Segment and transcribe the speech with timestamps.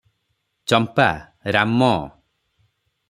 [0.71, 1.07] Champa-
[1.57, 1.93] Ram!